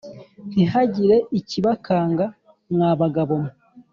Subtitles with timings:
[0.51, 2.25] Ntihagire ikibakanga
[2.73, 3.51] mwabagabo mwe